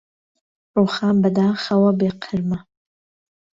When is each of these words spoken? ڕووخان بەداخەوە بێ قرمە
ڕووخان 0.73 1.15
بەداخەوە 1.23 1.91
بێ 1.99 2.09
قرمە 2.23 2.59